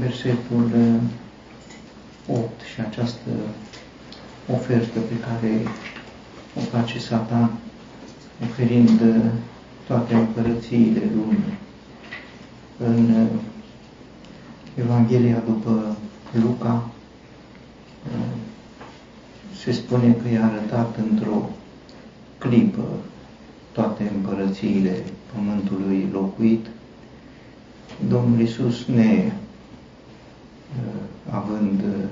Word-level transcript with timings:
versetul 0.00 0.70
8 2.28 2.60
și 2.74 2.80
această 2.80 3.30
ofertă 4.52 4.98
pe 5.00 5.14
care 5.20 5.62
o 6.56 6.60
face 6.60 6.98
Satan, 6.98 7.50
oferind 8.42 9.00
toate 9.86 10.14
împărățiile 10.14 11.02
lumii. 11.14 11.58
În 12.78 13.26
Evanghelia 14.74 15.42
după 15.46 15.96
Luca 16.42 16.90
se 19.62 19.72
spune 19.72 20.12
că 20.22 20.28
i-a 20.28 20.44
arătat 20.44 20.96
într-o 21.10 21.48
clipă 22.38 22.84
toate 23.72 24.10
împărățiile 24.14 25.02
pământului 25.34 26.08
locuit, 26.12 26.66
Domnul 28.08 28.40
Iisus 28.40 28.86
ne 28.86 29.24
uh, 29.26 29.32
având 31.30 31.80
uh, 31.80 32.08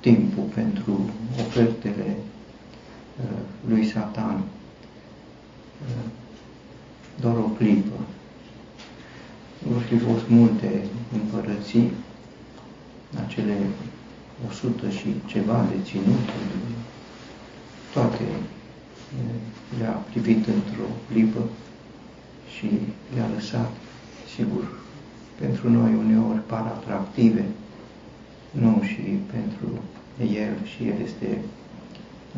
timpul 0.00 0.44
pentru 0.54 1.10
ofertele 1.38 2.16
uh, 3.22 3.38
lui 3.68 3.86
Satan, 3.86 4.42
doar 7.20 7.36
o 7.36 7.48
clipă. 7.58 7.98
Vor 9.72 9.82
fi 9.82 9.98
fost 9.98 10.28
multe 10.28 10.84
împărății, 11.12 11.90
acele 13.26 13.56
100 14.48 14.90
și 14.90 15.06
ceva 15.26 15.64
de 15.70 15.82
ținuturi, 15.84 16.54
toate 17.92 18.24
le-a 19.78 19.90
privit 19.90 20.46
într-o 20.46 20.88
clipă 21.10 21.40
și 22.56 22.68
le-a 23.14 23.28
lăsat, 23.34 23.70
sigur, 24.36 24.64
pentru 25.40 25.70
noi 25.70 25.94
uneori 25.94 26.38
par 26.46 26.60
atractive, 26.66 27.44
nu 28.50 28.80
și 28.82 29.00
pentru 29.32 29.82
el 30.34 30.54
și 30.64 30.88
el 30.88 31.00
este 31.04 31.38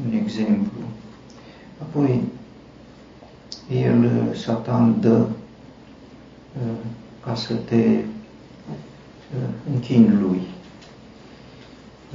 un 0.07 0.13
exemplu. 0.13 0.81
Apoi, 1.83 2.23
el, 3.71 4.33
Satan, 4.35 5.01
dă 5.01 5.19
uh, 5.19 6.79
ca 7.25 7.35
să 7.35 7.55
te 7.55 7.85
uh, 7.85 9.49
închini 9.73 10.09
lui. 10.21 10.41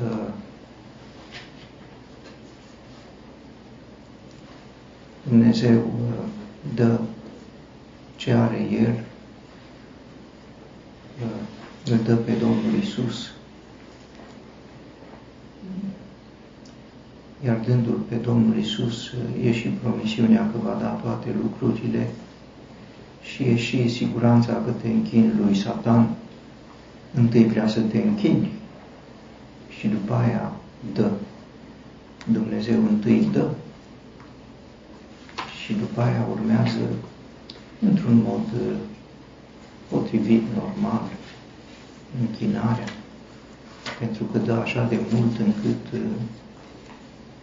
Uh, 0.04 0.28
Dumnezeu 5.28 5.92
dă 6.76 7.00
ce 8.16 8.32
are 8.32 8.68
El, 8.72 8.88
îl 8.88 9.13
dă 12.06 12.16
pe 12.16 12.32
Domnul 12.32 12.82
Isus. 12.82 13.32
Iar 17.46 17.60
dându-L 17.66 18.00
pe 18.10 18.16
Domnul 18.16 18.58
Isus, 18.58 19.12
e 19.44 19.52
și 19.54 19.68
promisiunea 19.68 20.50
că 20.52 20.58
va 20.64 20.78
da 20.82 20.88
toate 20.88 21.36
lucrurile 21.42 22.08
și 23.22 23.44
e 23.44 23.56
și 23.56 23.90
siguranța 23.90 24.54
că 24.54 24.72
te 24.82 24.88
închini 24.88 25.32
lui 25.46 25.56
Satan. 25.56 26.10
Întâi 27.14 27.48
vrea 27.48 27.68
să 27.68 27.80
te 27.80 27.98
închini 27.98 28.52
și 29.70 29.88
după 29.88 30.14
aia 30.14 30.52
dă. 30.94 31.12
Dumnezeu 32.32 32.80
întâi 32.90 33.30
dă 33.32 33.50
și 35.64 35.74
după 35.74 36.02
aia 36.02 36.28
urmează 36.32 36.88
într-un 37.80 38.22
mod 38.26 38.46
uh, 38.68 38.76
potrivit, 39.90 40.44
normal, 40.56 41.02
închinarea, 42.20 42.88
pentru 44.00 44.24
că 44.24 44.38
dă 44.38 44.54
așa 44.54 44.84
de 44.84 45.00
mult 45.12 45.38
încât, 45.40 45.92
uh, 45.94 46.00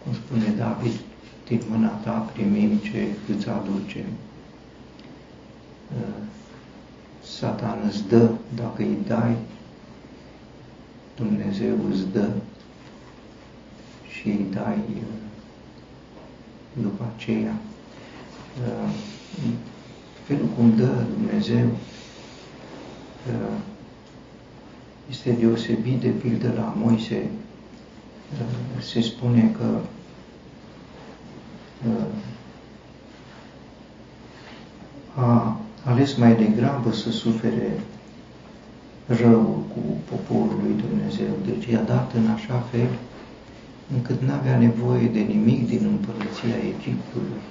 cum 0.03 0.13
spune 0.13 0.53
David, 0.57 0.99
din 1.47 1.61
mâna 1.69 1.87
ta 1.87 2.11
primim 2.11 2.77
ce 2.77 3.07
îți 3.35 3.49
aducem. 3.49 4.05
Uh, 5.95 6.23
Satan 7.23 7.77
îți 7.87 8.07
dă, 8.07 8.29
dacă 8.55 8.81
îi 8.81 8.97
dai, 9.07 9.35
Dumnezeu 11.15 11.75
îți 11.89 12.05
dă 12.11 12.29
și 14.09 14.27
îi 14.27 14.47
dai 14.53 14.79
după 16.73 17.11
aceea 17.15 17.55
felul 20.23 20.47
cum 20.55 20.75
dă 20.75 21.05
Dumnezeu 21.17 21.67
este 25.11 25.31
deosebit 25.31 25.99
de 26.01 26.07
pildă 26.07 26.53
la 26.55 26.73
Moise. 26.77 27.29
Se 28.79 29.01
spune 29.01 29.55
că 29.57 29.79
a 35.15 35.57
ales 35.83 36.15
mai 36.15 36.35
degrabă 36.35 36.91
să 36.91 37.11
sufere 37.11 37.79
răul 39.05 39.63
cu 39.73 39.79
poporul 40.09 40.59
lui 40.63 40.83
Dumnezeu. 40.87 41.33
Deci 41.45 41.65
i-a 41.65 41.81
dat 41.81 42.13
în 42.13 42.27
așa 42.27 42.63
fel 42.71 42.89
încât 43.93 44.21
n-avea 44.21 44.57
nevoie 44.57 45.07
de 45.07 45.19
nimic 45.19 45.67
din 45.67 45.85
împărăția 45.85 46.55
Egiptului. 46.75 47.41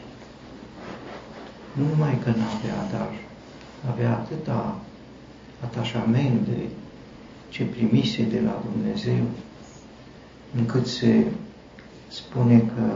Nu 1.73 1.85
numai 1.89 2.19
că 2.23 2.29
n-avea, 2.29 2.89
dar 2.93 3.11
avea 3.91 4.11
atâta 4.11 4.79
atașament 5.65 6.47
de 6.47 6.59
ce 7.51 7.63
primise 7.65 8.23
de 8.23 8.41
la 8.41 8.63
Dumnezeu, 8.73 9.25
încât 10.57 10.87
se 10.87 11.27
spune 12.09 12.59
că 12.59 12.93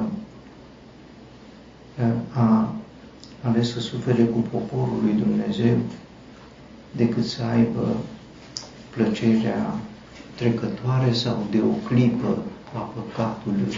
a 2.32 2.74
ales 3.42 3.72
să 3.72 3.80
sufere 3.80 4.24
cu 4.24 4.38
poporul 4.38 4.98
lui 5.02 5.12
Dumnezeu 5.12 5.76
decât 6.96 7.24
să 7.24 7.42
aibă 7.42 7.96
plăcerea 8.90 9.78
trecătoare 10.34 11.12
sau 11.12 11.46
de 11.50 11.60
o 11.60 11.86
clipă 11.86 12.42
a 12.74 12.78
păcatului. 12.78 13.74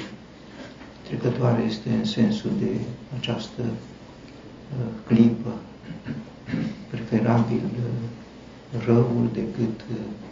Trecătoare 1.09 1.63
este 1.63 1.89
în 1.91 2.05
sensul 2.05 2.51
de 2.59 2.71
această 3.19 3.63
clipă, 5.07 5.55
preferabil 6.91 7.61
uh, 7.65 8.83
răul 8.87 9.29
decât 9.33 9.81
uh, 9.91 9.97
uh, 9.97 10.26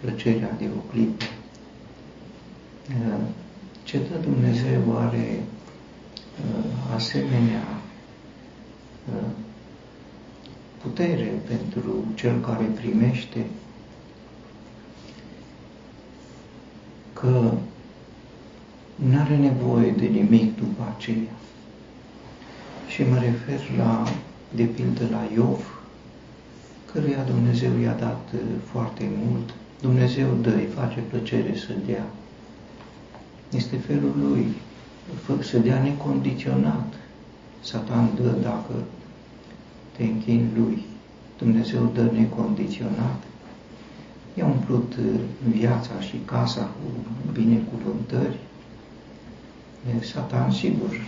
plăcerea 0.00 0.54
de 0.58 0.68
o 0.76 0.80
clipă. 0.90 1.24
Ce 3.82 3.98
dă 3.98 4.18
Dumnezeu 4.22 4.96
are 4.98 5.42
asemenea 6.94 7.64
putere 10.82 11.32
pentru 11.48 12.04
cel 12.14 12.40
care 12.40 12.64
primește 12.64 13.46
că 17.12 17.52
nu 18.94 19.18
are 19.18 19.36
nevoie 19.36 19.90
de 19.90 20.06
nimic 20.06 20.56
după 20.56 20.94
aceea. 20.96 21.32
Și 22.88 23.02
mă 23.02 23.18
refer 23.18 23.60
la, 23.78 24.08
de 24.54 24.62
pildă, 24.62 25.08
la 25.10 25.28
Iov, 25.34 25.79
căruia 26.92 27.22
Dumnezeu 27.22 27.78
i-a 27.82 27.94
dat 27.94 28.28
uh, 28.34 28.40
foarte 28.64 29.08
mult. 29.24 29.54
Dumnezeu 29.80 30.28
dă, 30.42 30.50
îi 30.50 30.68
face 30.74 31.00
plăcere 31.00 31.56
să 31.56 31.72
dea. 31.86 32.06
Este 33.50 33.76
felul 33.76 34.14
lui, 34.28 34.46
să 35.40 35.58
dea 35.58 35.82
necondiționat. 35.82 36.94
Satan 37.60 38.08
dă 38.14 38.30
dacă 38.42 38.74
te 39.96 40.02
închin 40.02 40.48
lui. 40.56 40.84
Dumnezeu 41.38 41.90
dă 41.94 42.10
necondiționat. 42.12 43.22
I-a 44.34 44.46
umplut 44.46 44.94
uh, 44.94 45.20
viața 45.48 46.00
și 46.00 46.16
casa 46.24 46.62
cu 46.62 46.90
binecuvântări. 47.32 48.38
Satan, 50.00 50.50
sigur, 50.50 51.00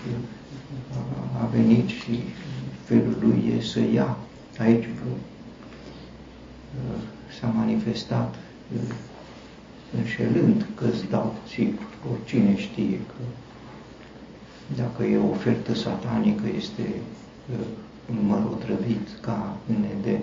a 1.42 1.44
venit 1.44 1.88
și 1.88 2.20
felul 2.84 3.16
lui 3.20 3.54
e 3.58 3.62
să 3.62 3.80
ia. 3.94 4.16
Aici 4.58 4.84
uh, 4.84 5.12
s-a 7.40 7.46
manifestat 7.46 8.34
uh, 8.74 8.94
înșelând 9.98 10.66
că 10.74 10.84
îți 10.84 11.08
dau, 11.10 11.34
sigur, 11.48 11.86
oricine 12.12 12.56
știe 12.56 12.96
că 12.96 13.22
dacă 14.76 15.04
e 15.04 15.16
o 15.18 15.30
ofertă 15.30 15.74
satanică 15.74 16.42
este 16.56 16.82
uh, 17.52 17.66
un 18.10 18.14
număr 18.14 18.44
otrăvit 18.52 19.08
ca 19.20 19.56
în 19.68 19.84
Eden. 19.98 20.20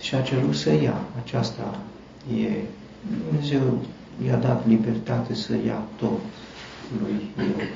Și 0.00 0.14
a 0.14 0.20
cerut 0.20 0.54
să 0.54 0.72
ia. 0.72 1.00
Aceasta 1.24 1.80
e, 2.40 2.50
Dumnezeu 3.26 3.78
i-a 4.26 4.36
dat 4.36 4.66
libertate 4.66 5.34
să 5.34 5.52
ia 5.66 5.82
tot 5.96 6.20
lui 7.00 7.44
Iov 7.46 7.68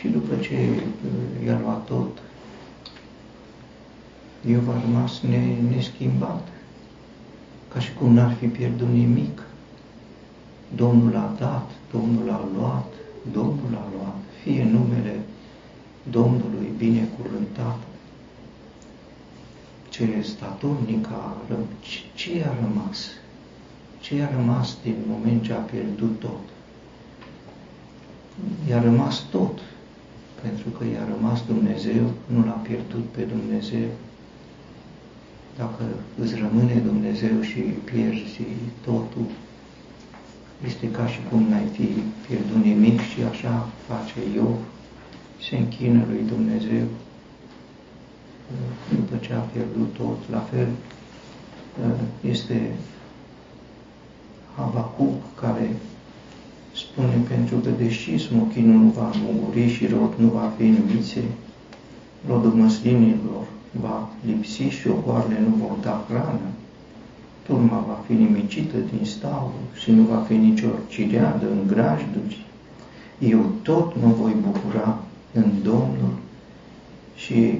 și 0.00 0.08
după 0.08 0.34
ce 0.40 0.54
uh, 0.54 1.46
i-a 1.46 1.60
luat 1.62 1.84
tot, 1.84 2.18
Iov 4.46 4.68
a 4.68 4.80
rămas 4.80 5.20
ne, 5.20 5.56
neschimbat, 5.74 6.48
ca 7.72 7.78
și 7.78 7.92
cum 7.92 8.12
n-ar 8.12 8.32
fi 8.32 8.46
pierdut 8.46 8.88
nimic. 8.88 9.42
Domnul 10.74 11.16
a 11.16 11.34
dat, 11.38 11.70
Domnul 11.92 12.30
a 12.30 12.48
luat, 12.56 12.92
Domnul 13.32 13.74
a 13.74 13.84
luat, 13.96 14.16
fie 14.42 14.64
numele 14.64 15.20
Domnului 16.10 16.70
binecuvântat. 16.76 17.78
Ce 19.88 20.20
statornic 20.22 21.06
a 21.06 21.36
ce 22.14 22.44
a 22.46 22.64
rămas? 22.64 23.08
Ce 24.00 24.22
a 24.22 24.30
rămas 24.36 24.76
din 24.82 24.94
moment 25.06 25.42
ce 25.42 25.52
a 25.52 25.56
pierdut 25.56 26.18
tot? 26.18 26.40
I-a 28.68 28.82
rămas 28.82 29.24
tot, 29.30 29.58
pentru 30.42 30.68
că 30.68 30.84
i-a 30.84 31.08
rămas 31.14 31.42
Dumnezeu, 31.46 32.10
nu 32.26 32.44
l-a 32.44 32.60
pierdut 32.62 33.04
pe 33.04 33.22
Dumnezeu. 33.22 33.88
Dacă 35.62 35.84
îți 36.22 36.34
rămâne 36.34 36.82
Dumnezeu 36.90 37.40
și 37.40 37.60
pierzi 37.60 38.42
totul, 38.84 39.26
este 40.66 40.90
ca 40.90 41.06
și 41.06 41.18
cum 41.30 41.42
n-ai 41.48 41.68
fi 41.72 41.88
pierdut 42.26 42.64
nimic 42.64 43.00
și 43.00 43.20
așa 43.30 43.68
face 43.86 44.18
Iov, 44.34 44.56
se 45.48 45.56
închină 45.56 46.00
lui 46.08 46.22
Dumnezeu 46.26 46.86
după 48.94 49.16
ce 49.16 49.32
a 49.32 49.38
pierdut 49.38 49.92
tot. 49.96 50.18
La 50.30 50.38
fel 50.38 50.68
este 52.20 52.70
Habacuc 54.56 55.40
care 55.40 55.76
spune 56.74 57.16
pentru 57.28 57.56
că 57.56 57.70
deși 57.70 58.18
smochinul 58.18 58.80
nu 58.84 58.88
va 58.88 59.12
muguri 59.14 59.68
și 59.68 59.86
rod 59.86 60.14
nu 60.16 60.28
va 60.28 60.52
fi 60.56 60.62
în 60.62 60.82
vițe, 60.86 61.24
rodul 62.28 62.50
măslinilor 62.50 63.46
va 63.70 64.08
lipsi 64.26 64.62
și 64.62 64.88
ogoarele 64.88 65.40
nu 65.40 65.54
vor 65.66 65.76
da 65.80 66.04
hrană, 66.08 66.50
turma 67.46 67.84
va 67.88 68.02
fi 68.06 68.12
nimicită 68.12 68.76
din 68.76 69.04
stau 69.04 69.52
și 69.74 69.90
nu 69.90 70.02
va 70.02 70.16
fi 70.16 70.34
nicio 70.34 70.68
cireadă 70.88 71.46
în 71.50 71.66
grajduri. 71.66 72.46
Eu 73.18 73.44
tot 73.62 73.96
mă 74.02 74.12
voi 74.12 74.36
bucura 74.40 74.98
în 75.32 75.50
Domnul 75.62 76.14
și 77.14 77.58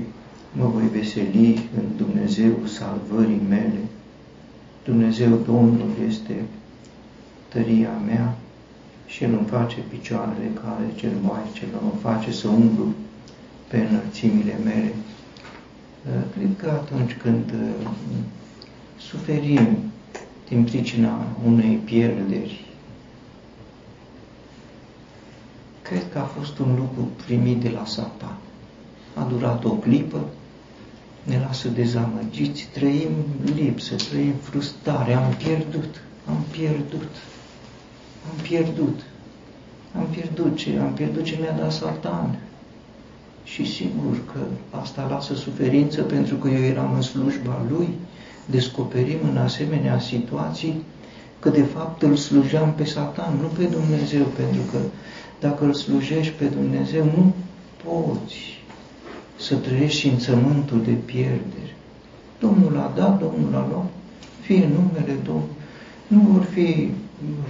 mă 0.52 0.64
voi 0.64 0.88
veseli 0.92 1.68
în 1.76 1.84
Dumnezeu 1.96 2.52
salvării 2.64 3.40
mele. 3.48 3.80
Dumnezeu 4.84 5.38
Domnul 5.46 5.90
este 6.08 6.34
tăria 7.48 7.90
mea 8.06 8.36
și 9.06 9.24
El 9.24 9.32
îmi 9.32 9.46
face 9.46 9.76
picioarele 9.88 10.50
care 10.54 10.84
cel 10.94 11.12
mai 11.22 11.40
cel 11.52 11.68
îmi 11.82 12.00
face 12.00 12.32
să 12.32 12.48
umblu 12.48 12.86
pe 13.68 13.86
înălțimile 13.90 14.58
mele. 14.64 14.92
Cred 16.34 16.50
că 16.56 16.70
atunci 16.70 17.16
când 17.16 17.54
suferim 18.98 19.76
din 20.48 20.64
pricina 20.64 21.26
unei 21.46 21.76
pierderi. 21.76 22.64
Cred 25.82 26.12
că 26.12 26.18
a 26.18 26.22
fost 26.22 26.58
un 26.58 26.74
lucru 26.74 27.08
primit 27.26 27.60
de 27.60 27.68
la 27.68 27.84
Satan. 27.84 28.36
A 29.14 29.22
durat 29.22 29.64
o 29.64 29.70
clipă, 29.70 30.24
ne 31.22 31.38
lasă 31.38 31.68
dezamăgiți, 31.68 32.68
trăim 32.72 33.10
lipsă, 33.54 33.94
trăim 33.94 34.34
frustrare, 34.42 35.12
am 35.12 35.34
pierdut, 35.34 36.02
am 36.28 36.44
pierdut, 36.50 37.10
am 38.30 38.42
pierdut, 38.42 39.00
am 39.96 40.06
pierdut 40.10 40.56
ce, 40.56 40.78
am 40.78 40.92
pierdut 40.92 41.24
ce 41.24 41.36
mi-a 41.40 41.52
dat 41.52 41.72
Satan. 41.72 42.38
Și 43.60 43.72
sigur 43.72 44.16
că 44.32 44.40
asta 44.70 45.06
lasă 45.10 45.34
suferință 45.34 46.02
pentru 46.02 46.34
că 46.34 46.48
eu 46.48 46.62
eram 46.62 46.92
în 46.94 47.02
slujba 47.02 47.66
lui, 47.70 47.88
descoperim 48.46 49.18
în 49.30 49.36
asemenea 49.36 49.98
situații 49.98 50.82
că 51.38 51.48
de 51.48 51.62
fapt 51.62 52.02
îl 52.02 52.16
slujeam 52.16 52.72
pe 52.72 52.84
Satan, 52.84 53.38
nu 53.40 53.46
pe 53.46 53.64
Dumnezeu, 53.64 54.24
pentru 54.24 54.60
că 54.70 54.78
dacă 55.40 55.64
îl 55.64 55.74
slujești 55.74 56.32
pe 56.32 56.44
Dumnezeu, 56.44 57.04
nu 57.04 57.32
poți 57.84 58.36
să 59.36 59.54
trăiești 59.54 60.08
înțământul 60.08 60.82
de 60.84 60.92
pierdere. 61.04 61.76
Domnul 62.38 62.76
a 62.76 62.92
dat, 62.96 63.18
Domnul 63.18 63.54
a 63.54 63.66
luat, 63.70 63.86
fie 64.40 64.68
numele 64.68 65.18
Domnului. 65.24 65.58
Nu 66.06 66.20
vor 66.32 66.42
fi 66.42 66.90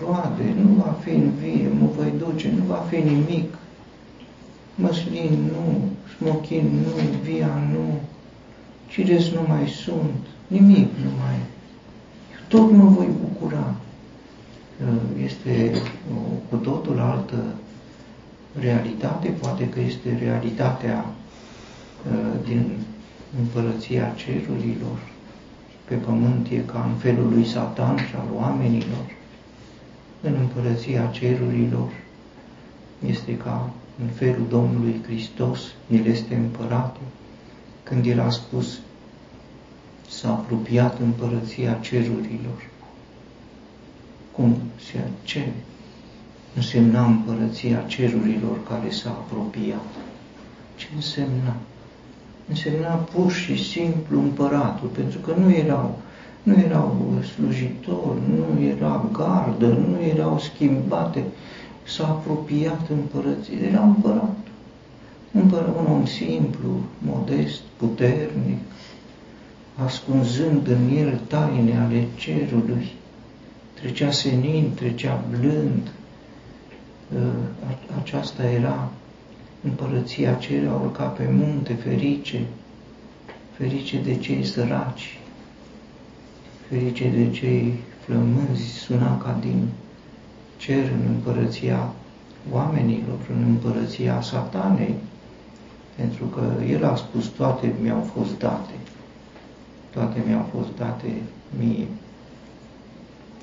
roade, 0.05 0.55
nu 0.63 0.83
va 0.85 0.97
fi 1.03 1.11
în 1.11 1.31
vie, 1.43 1.69
nu 1.79 1.93
voi 1.97 2.13
duce, 2.19 2.53
nu 2.57 2.65
va 2.67 2.87
fi 2.89 2.97
nimic. 2.97 3.55
Măslin 4.75 5.51
nu, 5.53 5.90
smochin 6.21 6.85
nu, 6.85 7.19
via 7.23 7.69
nu, 7.73 8.01
cireți 8.89 9.33
nu 9.35 9.41
mai 9.49 9.69
sunt, 9.69 10.27
nimic 10.47 10.89
nu 11.05 11.11
mai. 11.23 11.39
Tot 12.49 12.71
mă 12.71 12.85
voi 12.85 13.09
bucura. 13.21 13.75
Este 15.25 15.73
o 16.17 16.21
cu 16.49 16.57
totul 16.57 16.99
altă 16.99 17.45
realitate, 18.61 19.29
poate 19.29 19.69
că 19.69 19.81
este 19.81 20.19
realitatea 20.23 21.05
uh, 21.07 22.47
din 22.47 22.71
împărăția 23.39 24.15
cerurilor. 24.17 24.99
Pe 25.85 25.95
pământ 25.95 26.47
e 26.51 26.57
ca 26.57 26.89
în 26.93 26.97
felul 26.99 27.29
lui 27.33 27.45
Satan 27.45 27.97
și 27.97 28.15
al 28.15 28.29
oamenilor. 28.37 29.05
În 30.21 30.35
împărăția 30.41 31.07
cerurilor 31.13 31.89
este 33.07 33.37
ca 33.37 33.71
în 34.03 34.09
felul 34.09 34.47
Domnului 34.49 35.01
Hristos, 35.07 35.61
El 35.91 36.07
este 36.07 36.35
împăratul. 36.35 37.07
Când 37.83 38.07
El 38.07 38.21
a 38.21 38.31
spus, 38.31 38.79
s-a 40.09 40.29
apropiat 40.29 41.01
împărăția 41.01 41.79
cerurilor. 41.81 42.69
Cum 44.33 44.57
se 44.91 45.01
ce 45.23 45.49
însemna 46.57 47.05
împărăția 47.05 47.85
cerurilor 47.87 48.65
care 48.69 48.91
s-a 48.91 49.11
apropiat? 49.11 49.85
Ce 50.77 50.87
însemna? 50.95 51.57
Însemna 52.49 52.89
pur 52.89 53.33
și 53.33 53.71
simplu 53.71 54.21
împăratul, 54.21 54.89
pentru 54.89 55.19
că 55.19 55.35
nu 55.39 55.51
erau, 55.51 55.99
nu 56.43 56.59
erau 56.59 57.19
slujitori, 57.35 58.19
nu 58.37 58.63
era 58.65 59.09
gardă, 59.13 59.67
nu 59.67 60.01
erau 60.09 60.39
schimbate. 60.39 61.25
S-a 61.85 62.07
apropiat 62.09 62.89
împărăția, 62.89 63.59
era 63.69 63.83
împăratul. 63.83 64.37
Împărat, 65.33 65.77
un 65.77 65.87
om 65.93 66.07
simplu, 66.07 66.81
modest, 66.99 67.61
puternic, 67.77 68.59
ascunzând 69.85 70.67
în 70.67 70.97
el 70.97 71.21
taine 71.27 71.79
ale 71.79 72.07
cerului. 72.17 72.93
Trecea 73.75 74.11
senin, 74.11 74.71
trecea 74.75 75.25
blând. 75.31 75.91
Ă, 77.17 77.33
aceasta 78.01 78.51
era 78.51 78.91
împărăția 79.65 80.35
cerea 80.35 80.73
urca 80.73 81.05
pe 81.05 81.29
munte 81.31 81.73
ferice, 81.73 82.47
ferice 83.53 84.01
de 84.03 84.17
cei 84.17 84.45
săraci, 84.45 85.19
ferice 86.69 87.09
de 87.09 87.31
cei 87.31 87.75
flămânzi, 88.05 88.63
suna 88.63 89.19
ca 89.19 89.39
din 89.41 89.69
cer 90.61 90.85
în 90.85 91.15
împărăția 91.15 91.93
oamenilor, 92.51 93.19
în 93.37 93.43
împărăția 93.43 94.21
satanei, 94.21 94.95
pentru 95.97 96.25
că 96.25 96.63
el 96.69 96.85
a 96.85 96.97
spus 96.97 97.27
toate 97.27 97.73
mi-au 97.83 98.11
fost 98.15 98.39
date 98.39 98.75
toate 99.91 100.23
mi-au 100.27 100.47
fost 100.55 100.77
date 100.77 101.13
mie. 101.59 101.87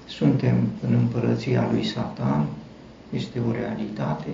Suntem 0.07 0.55
în 0.87 0.93
împărăția 0.93 1.69
lui 1.71 1.85
Satan, 1.85 2.45
este 3.13 3.39
o 3.47 3.51
realitate. 3.51 4.27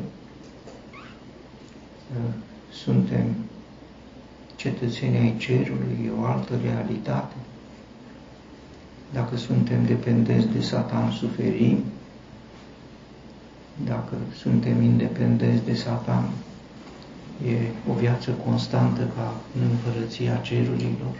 Suntem 2.72 3.26
cetățenii 4.56 5.20
ai 5.20 5.36
cerului, 5.38 5.98
e 6.06 6.22
o 6.22 6.26
altă 6.26 6.54
realitate. 6.64 7.34
Dacă 9.14 9.36
suntem 9.38 9.86
dependenți 9.86 10.48
de 10.48 10.62
Satan, 10.62 11.12
suferim. 11.12 11.78
Dacă 13.86 14.16
suntem 14.36 14.82
independenți 14.82 15.66
de 15.66 15.74
Satan, 15.74 16.30
e 17.48 17.58
o 17.90 17.94
viață 17.94 18.32
constantă 18.32 19.12
ca 19.16 19.34
în 19.56 19.70
împărăția 19.70 20.36
cerurilor. 20.36 21.16